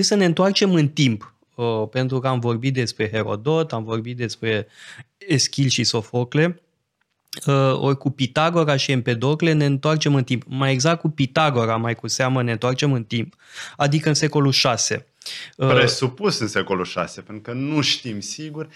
[0.00, 4.16] trebuie să ne întoarcem în timp, uh, pentru că am vorbit despre Herodot, am vorbit
[4.16, 4.66] despre
[5.18, 6.60] Eschil și Sofocle,
[7.46, 10.42] uh, ori cu Pitagora și Empedocle ne întoarcem în timp.
[10.46, 13.34] Mai exact cu Pitagora, mai cu seamă, ne întoarcem în timp,
[13.76, 15.06] adică în secolul 6.
[15.56, 18.68] Presupus în secolul 6, pentru că nu știm sigur.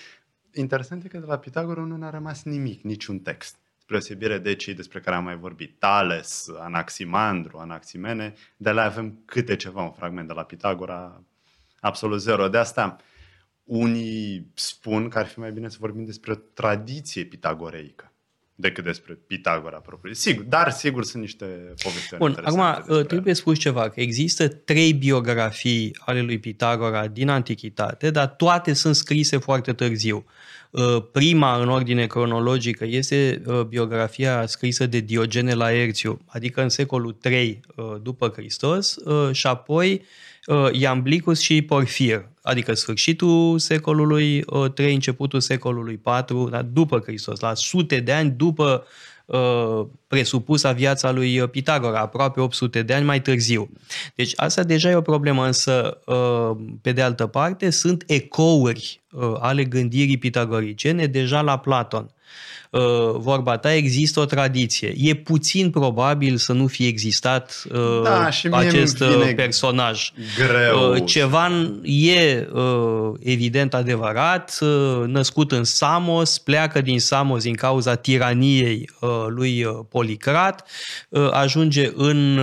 [0.54, 4.54] Interesant e că de la Pitagora nu ne-a rămas nimic, niciun text spre osebire de
[4.54, 9.92] cei despre care am mai vorbit, Tales, Anaximandru, Anaximene, de la avem câte ceva, un
[9.92, 11.24] fragment de la Pitagora,
[11.80, 12.48] absolut zero.
[12.48, 12.96] De asta,
[13.64, 18.13] unii spun că ar fi mai bine să vorbim despre o tradiție pitagoreică
[18.54, 20.12] decât despre Pitagora propriu.
[20.12, 21.44] Sigur, dar sigur sunt niște
[21.82, 28.10] povesti Bun, acum trebuie spus ceva, că există trei biografii ale lui Pitagora din Antichitate,
[28.10, 30.24] dar toate sunt scrise foarte târziu.
[30.70, 37.18] Uh, prima în ordine cronologică este uh, biografia scrisă de Diogene Laerțiu, adică în secolul
[37.24, 38.96] III uh, după Hristos,
[39.32, 40.04] și apoi
[40.72, 44.44] Iamblicus și Porfir, adică sfârșitul secolului
[44.78, 48.86] III, începutul secolului IV, da, după Hristos, la sute de ani după
[49.26, 53.70] Uh, presupusa viața lui Pitagora, aproape 800 de ani mai târziu.
[54.14, 59.34] Deci asta deja e o problemă, însă uh, pe de altă parte sunt ecouri uh,
[59.38, 62.10] ale gândirii pitagoricene deja la Platon.
[62.74, 64.94] Uh, vorba ta, există o tradiție.
[64.96, 70.12] E puțin probabil să nu fie existat uh, da, și acest uh, personaj.
[70.36, 70.98] Greu.
[70.98, 71.50] Ceva
[71.82, 72.48] e
[73.20, 74.58] evident adevărat,
[75.06, 78.90] născut în Samos, pleacă din Samos din cauza tiraniei
[79.28, 80.68] lui Policrat,
[81.30, 82.40] ajunge în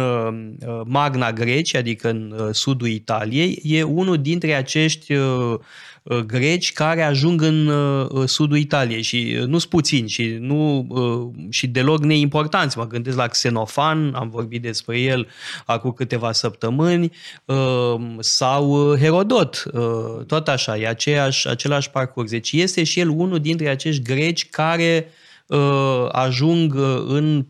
[0.86, 5.60] Magna Grecia, adică în sudul Italiei, e unul dintre acești Uh,
[6.04, 10.88] greci care ajung în uh, uh, sudul Italiei și nu sunt puțini și, nu,
[11.50, 12.78] și deloc neimportanți.
[12.78, 15.28] Mă gândesc la Xenofan, am vorbit despre el
[15.66, 17.12] acum câteva săptămâni,
[18.20, 19.64] sau Herodot,
[20.28, 22.30] tot așa, e aceeași, același parcurs.
[22.30, 25.12] Deci este și el unul dintre acești greci care
[26.12, 26.76] ajung
[27.08, 27.46] în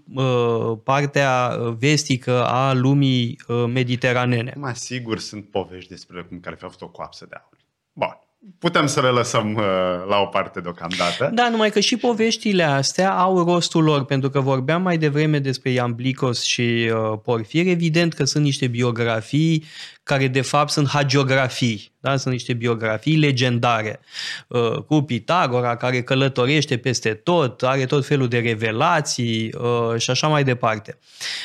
[0.83, 4.53] partea vestică a lumii mediteranene.
[4.57, 7.57] Mai sigur sunt povești despre cum care fi fost o coapsă de aur.
[7.93, 9.63] Bun putem să le lăsăm uh,
[10.07, 11.31] la o parte deocamdată.
[11.33, 15.69] Da, numai că și poveștile astea au rostul lor, pentru că vorbeam mai devreme despre
[15.69, 19.63] Iamblicos și uh, Porfir, evident că sunt niște biografii
[20.03, 22.17] care de fapt sunt hagiografii, da?
[22.17, 23.99] sunt niște biografii legendare,
[24.47, 30.27] uh, cu Pitagora care călătorește peste tot, are tot felul de revelații uh, și așa
[30.27, 30.97] mai departe.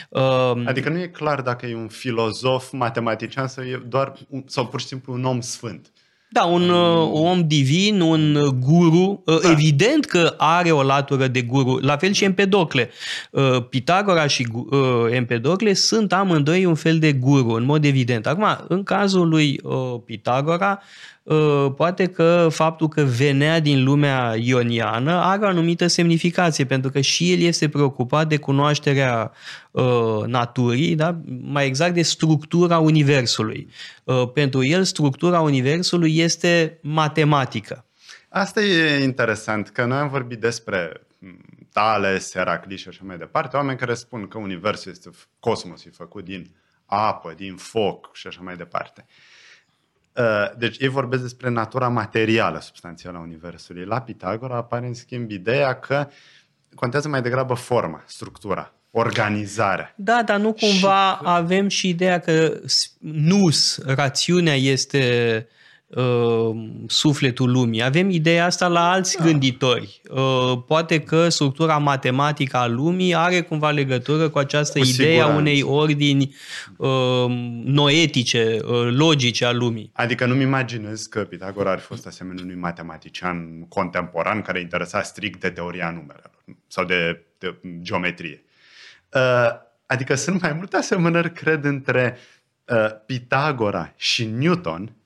[0.08, 4.66] Uh, adică nu e clar dacă e un filozof, matematician sau e doar un, sau
[4.66, 5.90] pur și simplu un om sfânt.
[6.36, 9.50] Da, un uh, om divin, un guru, uh, da.
[9.50, 12.90] evident că are o latură de guru, la fel și Empedocle.
[13.30, 14.78] Uh, Pitagora și uh,
[15.10, 18.26] Empedocle sunt amândoi un fel de guru, în mod evident.
[18.26, 20.80] Acum, în cazul lui uh, Pitagora,
[21.26, 27.00] Uh, poate că faptul că venea din lumea ioniană are o anumită semnificație, pentru că
[27.00, 29.32] și el este preocupat de cunoașterea
[29.70, 31.20] uh, naturii, da?
[31.42, 33.68] mai exact de structura Universului.
[34.06, 37.84] Uh, pentru el, structura Universului este matematică.
[38.28, 43.56] Asta e interesant, că noi am vorbit despre mm, Tales, Heracliș și așa mai departe,
[43.56, 46.54] oameni care spun că Universul este, cosmos e făcut din
[46.86, 49.04] apă, din foc și așa mai departe.
[49.08, 49.36] Uh,
[50.16, 53.84] Uh, deci ei vorbesc despre natura materială substanțială a Universului.
[53.84, 56.08] La Pitagora apare în schimb ideea că
[56.74, 59.94] contează mai degrabă forma, structura, organizarea.
[59.96, 61.20] Da, dar nu cumva și...
[61.24, 62.60] avem și ideea că
[63.00, 65.46] nus, rațiunea este
[65.86, 67.82] Uh, sufletul lumii.
[67.82, 69.24] Avem ideea asta la alți da.
[69.24, 70.00] gânditori.
[70.10, 75.32] Uh, poate că structura matematică a lumii are cumva legătură cu această cu idee siguranță.
[75.32, 76.34] a unei ordini
[76.76, 77.26] uh,
[77.64, 79.90] noetice, uh, logice a lumii.
[79.92, 85.40] Adică nu-mi imaginez că Pitagora ar fi fost asemenea unui matematician contemporan care interesa strict
[85.40, 88.45] de teoria numerelor sau de, de geometrie.
[89.12, 92.18] Uh, adică sunt mai multe asemănări, cred, între
[92.64, 94.96] uh, Pitagora și Newton,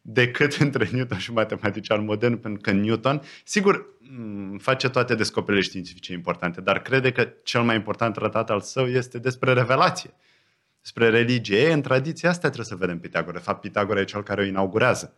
[0.00, 6.12] decât între Newton și matematician modern, pentru că Newton, sigur, mm, face toate descoperirile științifice
[6.12, 10.10] importante, dar crede că cel mai important tratat al său este despre revelație,
[10.80, 11.72] despre religie.
[11.72, 13.36] în tradiția asta trebuie să vedem Pitagora.
[13.38, 15.14] De fapt, Pitagora e cel care o inaugurează.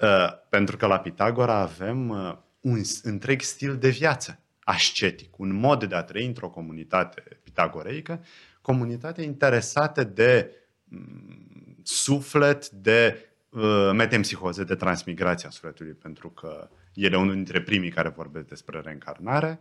[0.00, 5.84] Uh, pentru că la Pitagora avem uh, un întreg stil de viață ascetic, un mod
[5.84, 8.24] de a trăi într-o comunitate pitagoreică,
[8.60, 10.50] comunitate interesată de
[10.84, 17.90] mm, suflet, de Uh, metempsihoze de transmigrația sufletului, pentru că el e unul dintre primii
[17.90, 19.60] care vorbesc despre reîncarnare.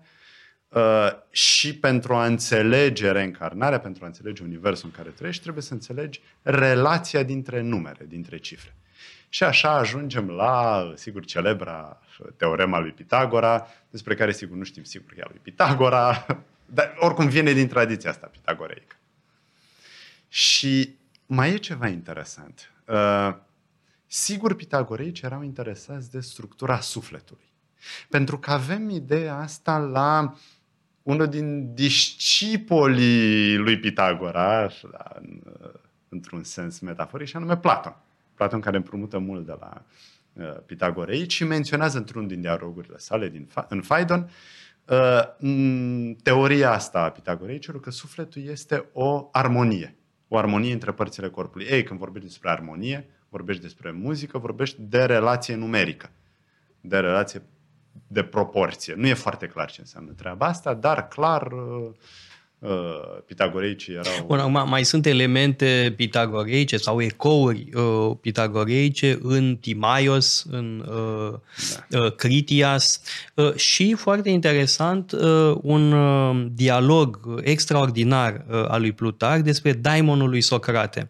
[0.69, 5.74] Uh, și pentru a înțelege reîncarnarea, pentru a înțelege universul în care trăiești, trebuie să
[5.74, 8.75] înțelegi relația dintre numere, dintre cifre.
[9.29, 12.01] Și așa ajungem la, sigur, celebra
[12.38, 16.25] teorema lui Pitagora, despre care, sigur, nu știm sigur că e a lui Pitagora,
[16.65, 18.95] dar oricum vine din tradiția asta pitagoreică.
[20.27, 20.95] Și
[21.25, 22.71] mai e ceva interesant.
[22.85, 23.35] Uh,
[24.07, 27.45] sigur, pitagoreici erau interesați de structura sufletului.
[28.09, 30.35] Pentru că avem ideea asta la
[31.03, 35.21] unul din discipolii lui Pitagora, da,
[36.09, 37.95] într-un sens metaforic, și anume Platon.
[38.38, 39.84] Platon care împrumută mult de la
[40.34, 44.30] uh, Pitagorei și menționează într-un din dialogurile sale din, în Phaidon
[44.86, 49.95] uh, teoria asta a Pitagoreicilor că sufletul este o armonie.
[50.28, 51.68] O armonie între părțile corpului.
[51.69, 56.10] Ei, când vorbești despre armonie, vorbești despre muzică, vorbești de relație numerică,
[56.81, 57.42] de relație
[58.07, 58.94] de proporție.
[58.94, 61.89] Nu e foarte clar ce înseamnă treaba asta, dar clar uh,
[62.59, 62.69] uh,
[63.25, 64.25] pitagoreicii erau...
[64.25, 71.33] Bun, acum mai sunt elemente pitagoreice sau ecouri uh, pitagoreice în Timaios, în uh,
[71.89, 72.00] da.
[72.00, 73.01] uh, Critias
[73.33, 80.30] uh, și, foarte interesant, uh, un uh, dialog extraordinar uh, al lui Plutar despre daimonul
[80.30, 81.10] lui Socrate.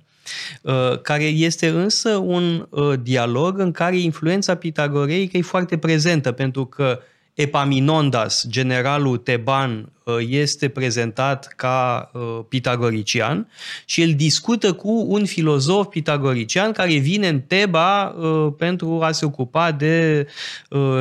[0.62, 6.66] Uh, care este însă un uh, dialog în care influența pitagoreică e foarte prezentă, pentru
[6.66, 7.00] că
[7.34, 9.97] Epaminondas, generalul teban Uh,
[10.27, 13.48] este prezentat ca uh, pitagorician
[13.86, 19.25] și el discută cu un filozof pitagorician care vine în Teba uh, pentru a se
[19.25, 20.27] ocupa de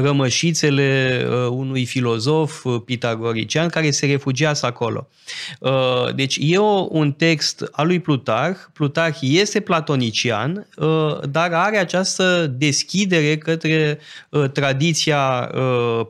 [0.03, 5.09] rămășițele unui filozof pitagorician care se refugiase acolo.
[6.15, 6.59] Deci e
[6.89, 8.59] un text al lui Plutarh.
[8.73, 10.69] Plutarh este platonician,
[11.31, 13.99] dar are această deschidere către
[14.53, 15.51] tradiția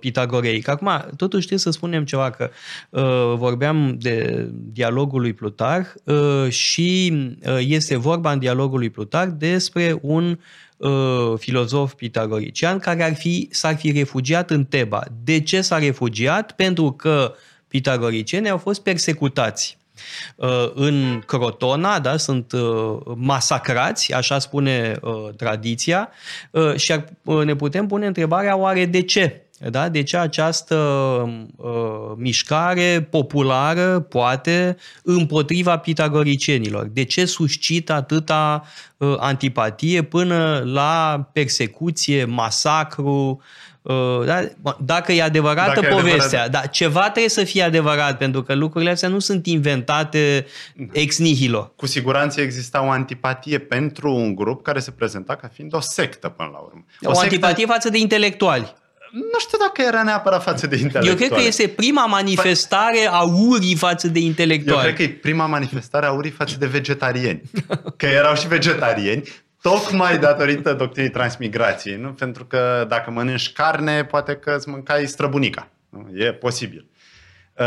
[0.00, 0.70] pitagoreică.
[0.70, 2.50] Acum, totuși trebuie să spunem ceva, că
[2.85, 2.85] Uh,
[3.34, 7.12] vorbeam de dialogul lui Plutar uh, și
[7.46, 10.38] uh, este vorba în dialogul lui Plutar despre un
[11.36, 15.02] filozof pitagorician care ar fi, s-ar fi refugiat în Teba.
[15.24, 16.52] De ce s-a refugiat?
[16.52, 17.34] Pentru că
[17.68, 19.78] pitagoricienii au fost persecutați.
[20.74, 22.52] În Crotona, da, sunt
[23.14, 25.00] masacrați, așa spune
[25.36, 26.10] tradiția,
[26.76, 26.94] și
[27.44, 29.45] ne putem pune întrebarea oare de ce?
[29.58, 29.88] Da?
[29.88, 30.76] De ce această
[31.56, 31.70] uh,
[32.16, 36.86] mișcare populară, poate, împotriva pitagoricienilor?
[36.86, 38.64] De ce suscită atâta
[38.96, 43.42] uh, antipatie până la persecuție, masacru?
[43.82, 44.40] Uh, da?
[44.78, 46.50] Dacă e adevărată Dacă povestea, adevărat...
[46.50, 50.46] da, ceva trebuie să fie adevărat, pentru că lucrurile astea nu sunt inventate
[50.92, 51.72] ex nihilo.
[51.76, 56.28] Cu siguranță exista o antipatie pentru un grup care se prezenta ca fiind o sectă
[56.28, 56.84] până la urmă.
[57.02, 57.24] O, o sectă...
[57.24, 58.74] antipatie față de intelectuali
[59.16, 61.08] nu știu dacă era neapărat față de intelectuali.
[61.08, 64.78] Eu cred că este prima manifestare a urii față de intelectuali.
[64.78, 67.42] Eu cred că e prima manifestare a urii față de vegetariani.
[67.96, 69.22] Că erau și vegetariani,
[69.62, 71.96] tocmai datorită doctrinii transmigrației.
[71.96, 72.12] Nu?
[72.12, 75.70] Pentru că dacă mănânci carne, poate că îți mâncai străbunica.
[75.88, 76.08] Nu?
[76.14, 76.86] E posibil.
[77.58, 77.64] Uh,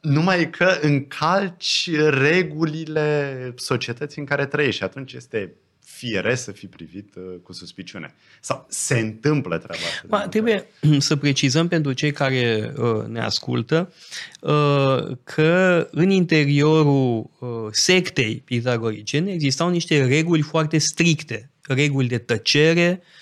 [0.00, 5.52] numai că încalci regulile societății în care trăiești și atunci este
[6.00, 8.14] firesc să fi privit uh, cu suspiciune.
[8.40, 10.06] Sau se întâmplă treaba asta.
[10.06, 10.66] Ba, trebuie
[11.08, 13.92] să precizăm pentru cei care uh, ne ascultă
[14.40, 23.00] uh, că în interiorul uh, sectei pitagoricene existau niște reguli foarte stricte, reguli de tăcere,
[23.02, 23.19] uh,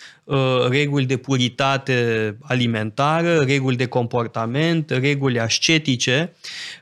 [0.69, 6.33] reguli de puritate alimentară, reguli de comportament, reguli ascetice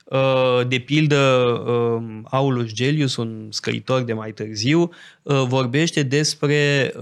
[0.06, 4.90] Uh, de pildă, uh, Aulus Gelius, un scriitor de mai târziu,
[5.22, 6.92] uh, vorbește despre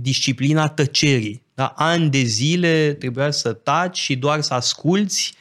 [0.00, 1.42] disciplina tăcerii.
[1.54, 1.72] Da?
[1.76, 5.34] Ani de zile trebuia să taci și doar să asculți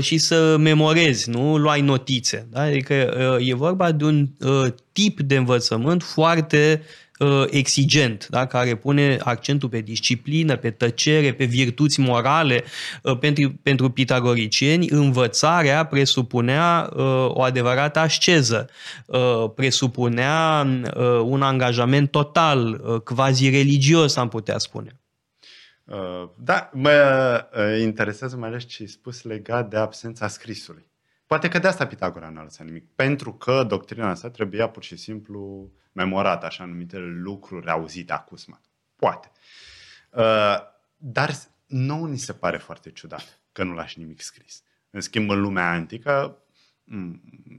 [0.00, 2.46] și să memorezi, nu luai notițe.
[2.50, 2.60] Da?
[2.60, 2.94] Adică
[3.40, 4.28] e vorba de un
[4.92, 7.03] tip de învățământ foarte uh,
[7.50, 8.46] exigent, da?
[8.46, 12.64] care pune accentul pe disciplină, pe tăcere, pe virtuți morale.
[13.02, 18.68] Uh, pentru, pentru pitagoricieni, învățarea presupunea uh, o adevărată asceză,
[19.06, 20.66] uh, presupunea
[20.96, 24.98] uh, un angajament total, uh, quasi religios, am putea spune.
[25.84, 30.92] Uh, da, mă uh, interesează mai ales ce ai spus legat de absența scrisului.
[31.34, 32.86] Poate că de asta Pitagora nu a lăsat nimic.
[32.94, 38.60] Pentru că doctrina asta trebuia pur și simplu memorat, așa numitele lucruri auzite acusmat.
[38.96, 39.30] Poate.
[40.10, 40.56] Uh,
[40.96, 41.34] dar
[41.66, 44.62] nouă ni se pare foarte ciudat că nu lași nimic scris.
[44.90, 46.43] În schimb, în lumea antică,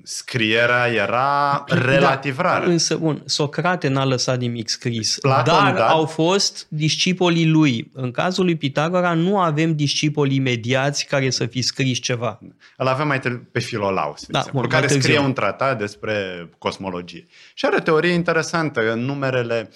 [0.03, 2.65] scrierea era relativ da, rară.
[2.65, 5.87] Însă, bun, Socrate n-a lăsat nimic scris, Platon, dar da.
[5.87, 7.91] au fost discipolii lui.
[7.93, 12.39] În cazul lui Pitagora nu avem discipoli imediați care să fi scris ceva.
[12.77, 15.11] Îl avem mai târziu pe Filolaus, de Da, exemplu, bun, care mai târziu.
[15.11, 16.13] scrie un tratat despre
[16.57, 17.25] cosmologie.
[17.53, 18.93] Și are o teorie interesantă.
[18.93, 19.75] Numerele uh,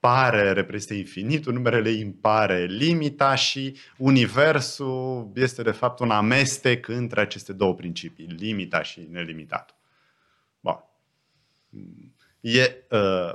[0.00, 7.52] pare reprezintă infinitul, numerele impare limita și universul este de fapt un amestec între aceste
[7.52, 9.76] două principii, limita și nelimitatul.
[10.60, 10.84] Bun.
[12.40, 13.34] E, uh,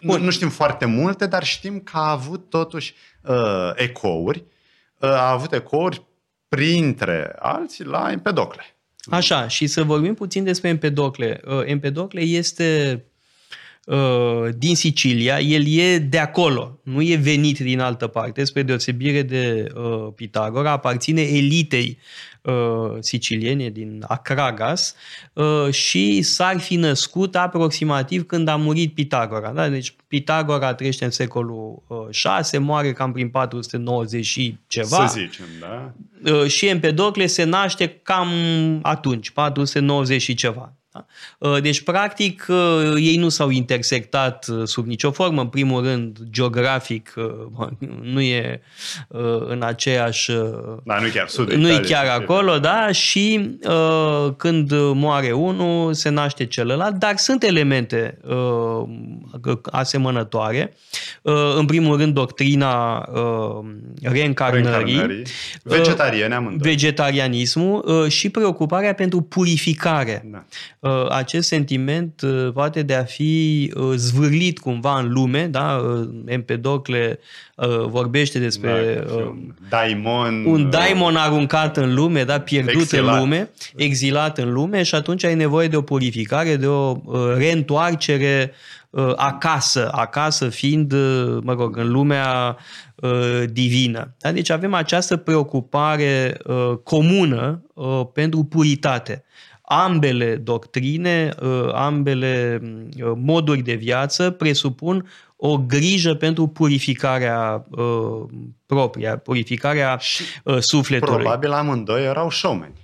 [0.00, 0.22] nu, Bun.
[0.22, 4.44] nu știm foarte multe, dar știm că a avut totuși uh, ecouri.
[5.00, 6.04] Uh, a avut ecouri
[6.48, 8.62] printre alții la Empedocle.
[9.10, 11.40] Așa, și să vorbim puțin despre Empedocle.
[11.44, 13.14] Uh, Empedocle este uh,
[14.56, 19.66] din Sicilia, el e de acolo, nu e venit din altă parte, spre deosebire de
[19.74, 21.98] uh, Pitagora, aparține elitei
[22.42, 24.94] uh, siciliene din Acragas
[25.32, 29.50] uh, și s-ar fi născut aproximativ când a murit Pitagora.
[29.50, 29.68] Da?
[29.68, 35.06] Deci Pitagora trăiește în secolul uh, 6, moare cam prin 490 și ceva.
[35.06, 35.92] Să zicem, da?
[36.32, 38.28] Uh, și Empedocle se naște cam
[38.82, 40.72] atunci, 490 și ceva.
[41.38, 41.48] Da?
[41.48, 45.40] Uh, Deci, practic, uh, ei nu s-au intersectat uh, sub nicio formă.
[45.40, 47.66] În primul rând, geografic, uh,
[48.12, 48.60] nu e
[49.08, 50.30] uh, în aceeași...
[50.30, 50.46] uh,
[50.84, 52.92] Da, nu chiar sud nu e chiar acolo, da?
[52.92, 60.74] Și uh, când moare unul, se naște celălalt, dar sunt elemente uh, asemănătoare.
[61.22, 63.64] Uh, în primul rând, doctrina uh,
[64.02, 65.22] reîncarnării, Reîncarnării.
[65.62, 66.70] Vegetariene amândoi.
[66.70, 70.24] vegetarianismul uh, și preocuparea pentru purificare.
[70.30, 70.44] Da.
[70.86, 75.82] Uh, Acest sentiment uh, poate de a fi uh, zvârlit cumva în lume, da?
[75.84, 77.18] Uh, Empedocle
[77.56, 80.44] uh, vorbește despre Da, uh, un daimon.
[80.46, 83.14] un uh, daimon aruncat în lume, da, pierdut Exilat.
[83.14, 87.18] în lume, exilat în lume și atunci ai nevoie de o purificare, de o uh,
[87.36, 88.52] reîntoarcere
[88.90, 92.56] uh, acasă, acasă fiind, uh, mă rog, în lumea
[92.94, 94.14] uh, divină.
[94.18, 94.32] Da?
[94.32, 99.24] Deci avem această preocupare uh, comună uh, pentru puritate.
[99.68, 108.24] Ambele doctrine, uh, ambele uh, moduri de viață presupun o grijă pentru purificarea uh,
[108.66, 111.16] proprie, purificarea Și uh, sufletului.
[111.16, 112.74] Probabil amândoi erau showmeni.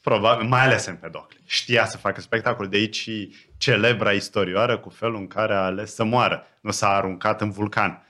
[0.00, 1.38] Probabil, mai ales Empedocle.
[1.46, 2.68] Știa să facă spectacol.
[2.68, 6.46] De aici și celebra istorioară cu felul în care a ales să moară.
[6.60, 8.06] Nu s-a aruncat în vulcan.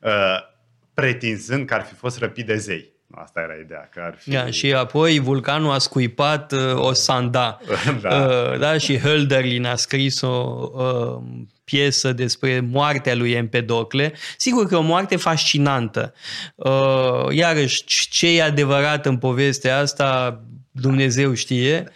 [0.00, 0.10] Uh,
[0.94, 2.91] pretinzând că ar fi fost răpit de zei.
[3.14, 4.30] Asta era ideea, că ar fi...
[4.30, 7.60] Da, și apoi vulcanul a scuipat uh, o sanda.
[8.02, 8.26] Da.
[8.26, 11.22] Uh, da, și Hölderlin a scris o uh,
[11.64, 14.12] piesă despre moartea lui Empedocle.
[14.36, 16.14] Sigur că e o moarte fascinantă.
[16.54, 20.40] Uh, iarăși, ce e adevărat în povestea asta,
[20.70, 21.88] Dumnezeu știe.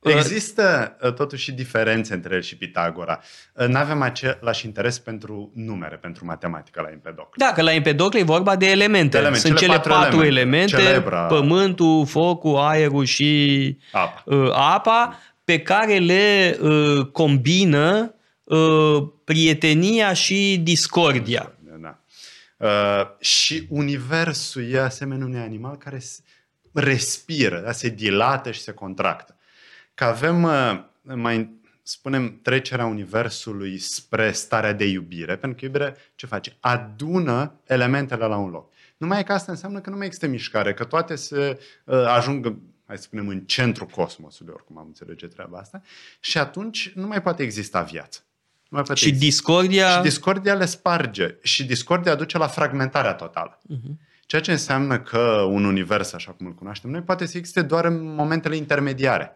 [0.00, 3.20] Uh, Există uh, totuși și diferențe între el și Pitagora.
[3.68, 7.44] Nu avem același interes pentru numere, pentru matematică la Empedocle.
[7.46, 9.08] Da, că la Empedocle e vorba de elemente.
[9.08, 10.74] De elemente, Sunt cele cele patru patru elemente.
[10.76, 14.22] elemente, Celebra- pământul, focul, aerul și Apa.
[14.26, 18.14] uh, apa, pe care le uh, combină
[18.44, 21.52] uh, prietenia și discordia.
[21.80, 21.98] Da.
[22.56, 26.20] Uh, și universul e asemenea unui animal care s-
[26.72, 27.72] respiră, da?
[27.72, 29.34] se dilată și se contractă.
[30.00, 36.26] Că avem, uh, mai spunem, trecerea universului spre starea de iubire, pentru că iubirea ce
[36.26, 36.56] face?
[36.60, 38.72] Adună elementele la un loc.
[38.96, 42.96] Numai că asta înseamnă că nu mai există mișcare, că toate se uh, ajung hai
[42.96, 45.82] să spunem, în centrul cosmosului, oricum am înțelege treaba asta,
[46.20, 48.20] și atunci nu mai poate exista viață.
[48.68, 49.26] Nu mai poate Și exista.
[49.26, 49.88] discordia...
[49.88, 53.58] Și discordia le sparge și discordia duce la fragmentarea totală.
[53.62, 54.00] Mhm.
[54.26, 57.84] Ceea ce înseamnă că un univers, așa cum îl cunoaștem noi, poate să existe doar
[57.84, 59.34] în momentele intermediare.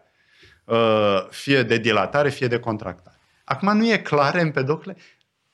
[0.65, 3.17] Uh, Fie de dilatare, fie de contractare.
[3.43, 4.95] Acum nu e clar, Empedocle,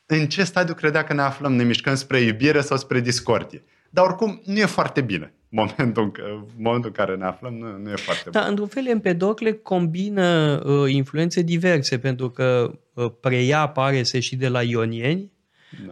[0.06, 3.64] în ce stadiu credea că ne aflăm, ne mișcăm spre iubire sau spre discordie.
[3.90, 5.34] Dar oricum nu e foarte bine.
[5.50, 8.50] Momentul în, că- momentul în care ne aflăm nu, nu e foarte Da, bun.
[8.50, 14.48] într-un fel, Empedocle combină uh, influențe diverse, pentru că uh, preia, pare să și de
[14.48, 15.32] la ionieni,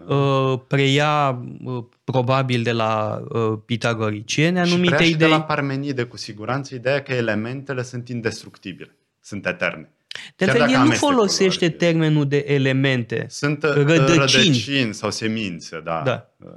[0.06, 0.16] Da.
[0.16, 5.30] uh, preia uh, probabil de la uh, pitagoricieni și anumite prea și de idei.
[5.38, 8.96] la Parmenide, cu siguranță, ideea că elementele sunt indestructibile,
[9.30, 9.90] sunt eterne.
[10.36, 11.78] De chiar altfel, dacă el nu amestecul folosește ar fi.
[11.78, 13.26] termenul de elemente.
[13.30, 14.18] Sunt uh, Rădăcini.
[14.18, 16.02] rădăcini sau semințe, da.
[16.02, 16.30] Da.
[16.38, 16.50] Uh,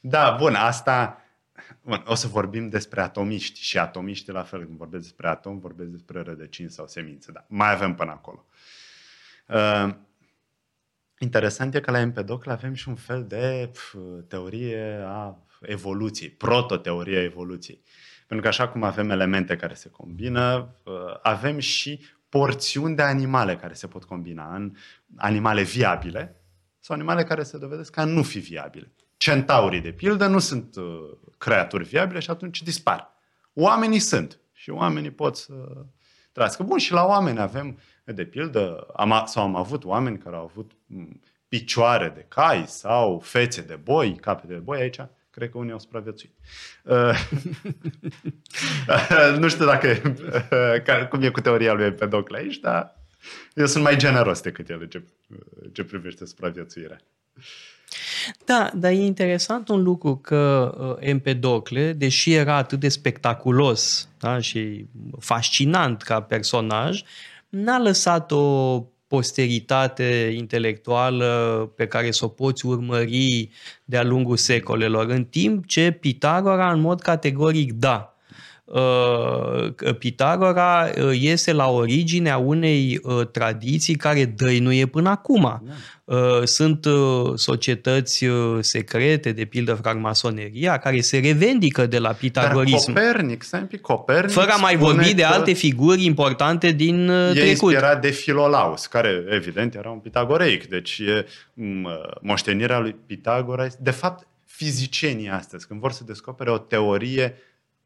[0.00, 1.18] Da, bun, asta...
[1.82, 5.88] Bun, o să vorbim despre atomiști și atomiștii la fel, când vorbesc despre atom, vorbesc
[5.88, 7.44] despre rădăcini sau semințe, da.
[7.48, 8.46] Mai avem până acolo.
[9.48, 9.94] Uh,
[11.18, 13.94] Interesant e că la Empedocle avem și un fel de pf,
[14.28, 17.82] teorie a evoluției, prototeorie a evoluției.
[18.26, 23.56] Pentru că așa cum avem elemente care se combină, uh, avem și porțiuni de animale
[23.56, 24.72] care se pot combina în
[25.16, 26.44] animale viabile
[26.80, 28.92] sau animale care se dovedesc ca nu fi viabile.
[29.16, 30.84] Centaurii, de pildă, nu sunt uh,
[31.38, 33.12] creaturi viabile și atunci dispar.
[33.52, 35.52] Oamenii sunt și oamenii pot să
[36.32, 36.62] trăiască.
[36.62, 40.72] Bun, și la oameni avem, de pildă, am, sau am avut oameni care au avut
[41.48, 45.00] picioare de cai sau fețe de boi, capete de boi aici.
[45.34, 46.32] Cred că unii au supraviețuit.
[46.82, 47.28] Uh,
[49.40, 49.96] nu știu dacă
[51.10, 52.96] cum e cu teoria lui Empedocle aici, dar
[53.54, 55.02] eu sunt mai generos decât el ce,
[55.72, 57.00] ce privește supraviețuirea.
[58.44, 64.40] Da, dar e interesant un lucru că uh, Empedocle, deși era atât de spectaculos da,
[64.40, 64.86] și
[65.18, 67.02] fascinant ca personaj,
[67.48, 68.80] n-a lăsat o
[69.14, 73.48] posteritate intelectuală pe care să o poți urmări
[73.84, 78.13] de-a lungul secolelor, în timp ce Pitagora, în mod categoric, da, Uh,
[79.98, 85.62] Pitagora uh, este la originea unei uh, tradiții care dăinuie până acum.
[85.62, 85.72] Da.
[86.44, 86.86] Sunt
[87.34, 88.26] societăți
[88.60, 92.92] secrete, de pildă francmasoneria, care se revendică de la pitagorism.
[92.92, 97.46] Dar Copernic, stai Copernic Fără a mai vorbi de alte figuri importante din e trecut.
[97.46, 100.68] E inspirat de Filolaus, care evident era un pitagoreic.
[100.68, 101.02] Deci
[102.20, 107.34] moștenirea lui Pitagora de fapt fizicienii astăzi, când vor să descopere o teorie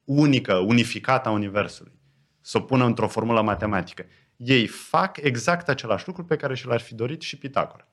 [0.08, 1.92] unică, unificată a Universului,
[2.40, 4.06] să o pună într-o formulă matematică.
[4.36, 7.88] Ei fac exact același lucru pe care și l-ar fi dorit și Pitagora.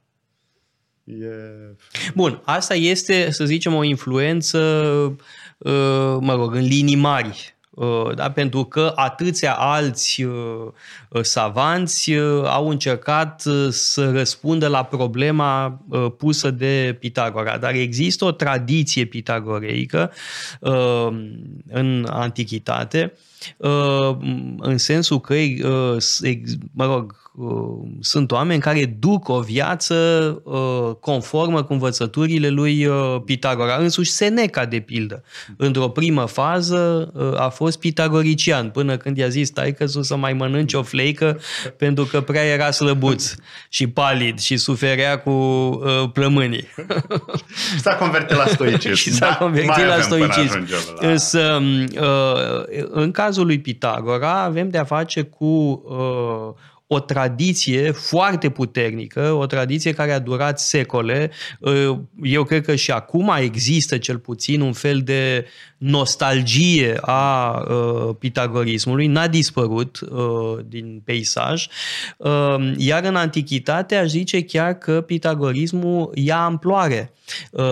[1.04, 1.16] E...
[2.16, 4.60] Bun, asta este, să zicem, o influență,
[5.58, 7.55] uh, mă rog, în linii mari Uh,
[8.16, 8.32] da?
[8.32, 10.34] pentru că atâția alți uh,
[11.10, 12.14] uh, savanți
[12.46, 15.82] au încercat să răspundă la problema
[16.18, 17.58] pusă de Pitagora.
[17.58, 20.12] Dar există o tradiție pitagoreică
[21.68, 23.14] în antichitate,
[24.58, 25.34] în sensul că,
[26.72, 27.25] mă rog, Uh,
[28.00, 29.96] sunt oameni care duc o viață
[30.44, 33.76] uh, conformă cu învățăturile lui uh, Pitagora.
[33.76, 35.24] Însuși Seneca, de pildă,
[35.58, 40.84] într-o primă fază a fost pitagorician, până când i-a zis taică să mai mănânce o
[40.84, 41.40] fleică
[41.78, 43.34] pentru că prea era slăbuț
[43.70, 45.32] și palid și suferea cu
[46.14, 46.68] plămânii.
[47.74, 48.94] Și s-a convertit la stoicism.
[48.94, 50.68] și s-a da, convertit la stoicism.
[51.00, 51.08] La...
[51.08, 51.62] Însă,
[52.90, 55.82] în cazul lui Pitagora avem de-a face cu
[56.88, 61.32] o tradiție foarte puternică, o tradiție care a durat secole.
[62.24, 65.46] Eu cred că și acum există cel puțin un fel de
[65.78, 71.68] nostalgie a uh, pitagorismului, n-a dispărut uh, din peisaj,
[72.18, 77.14] uh, iar în antichitate aș zice chiar că pitagorismul ia amploare.
[77.52, 77.64] Uh,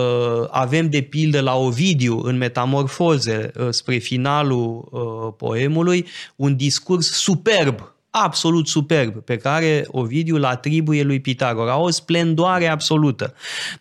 [0.50, 7.93] avem de pildă la Ovidiu în Metamorfoze, uh, spre finalul uh, poemului, un discurs superb
[8.22, 13.34] absolut superb pe care Ovidiu îl atribuie lui Pitagora, o splendoare absolută.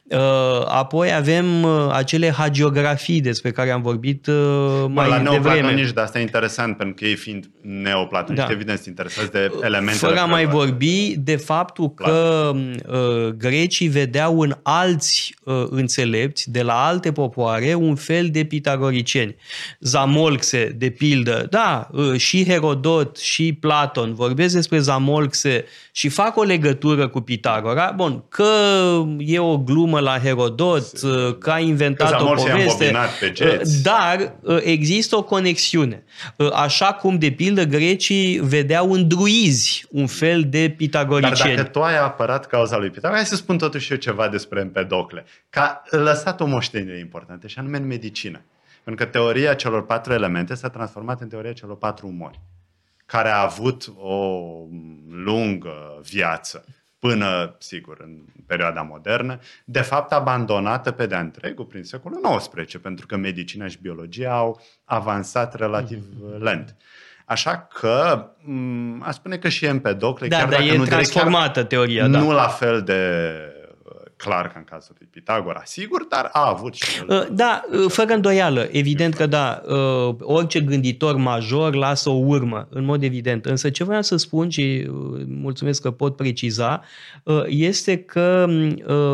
[0.04, 0.20] Uh,
[0.68, 5.74] apoi avem uh, acele hagiografii despre care am vorbit uh, mai la devreme.
[5.74, 8.52] nici de asta e interesant, pentru că ei fiind neoplatonici, da.
[8.52, 9.98] evident, sunt interesați de elemente.
[9.98, 16.62] Fără a mai vorbi de faptul că uh, grecii vedeau în alți uh, înțelepți de
[16.62, 19.36] la alte popoare un fel de pitagoricieni.
[19.80, 26.44] Zamolxe, de pildă, da, uh, și Herodot și Platon vorbesc despre Zamolxe și fac o
[26.44, 28.44] legătură cu Pitagora, bun, că
[29.18, 30.86] e o glumă la Herodot,
[31.40, 36.04] că a inventat că o poveste, pe dar uh, există o conexiune.
[36.38, 41.56] Uh, așa cum, de pildă, grecii vedeau în druizi un fel de pitagoricieni.
[41.56, 44.60] Dar dacă tu ai apărat cauza lui Pitagora, hai să spun totuși eu ceva despre
[44.60, 45.26] Empedocle.
[45.50, 48.42] Ca lăsat o moștenire importantă, și anume în medicină.
[48.84, 52.40] Pentru că teoria celor patru elemente s-a transformat în teoria celor patru umori
[53.14, 54.50] care a avut o
[55.10, 56.66] lungă viață
[57.00, 63.06] până, sigur, în perioada modernă, de fapt abandonată pe de-a întregul prin secolul XIX, pentru
[63.06, 66.44] că medicina și biologia au avansat relativ mhm.
[66.44, 66.76] lent.
[67.26, 68.28] Așa că
[69.00, 72.20] aș spune că și Empedocle, da, chiar dar dacă e nu transformată teoria, da.
[72.20, 73.32] nu la fel de
[74.24, 77.06] clar ca în cazul lui Pitagora, sigur, dar a avut și el.
[77.10, 82.68] Uh, da, uh, fără îndoială, evident că da, uh, orice gânditor major lasă o urmă,
[82.70, 83.46] în mod evident.
[83.46, 84.88] Însă ce vreau să spun și
[85.28, 86.84] mulțumesc că pot preciza,
[87.48, 88.48] este că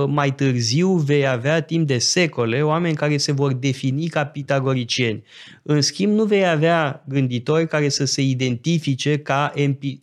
[0.08, 5.24] mai târziu vei avea timp de secole oameni care se vor defini ca pitagoricieni.
[5.64, 10.00] În schimb, nu vei avea gânditori care să se identifice ca empi-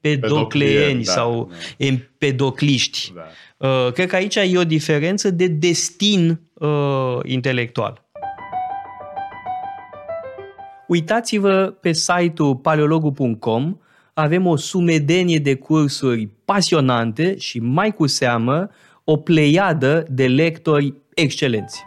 [0.00, 1.86] empedocleeni da, sau da.
[1.86, 3.12] empedocliști.
[3.14, 3.68] Da.
[3.68, 8.06] Uh, cred că aici e o diferență de destin uh, intelectual.
[10.88, 13.76] Uitați-vă pe site-ul paleologu.com,
[14.14, 18.70] avem o sumedenie de cursuri pasionante și mai cu seamă
[19.04, 21.84] o pleiadă de lectori excelenți.